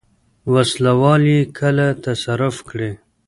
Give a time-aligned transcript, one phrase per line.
[0.53, 2.91] وسله وال یې کله تصرف کړي.